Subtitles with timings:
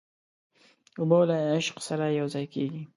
[0.99, 2.81] اوبه له عشق سره یوځای کېږي.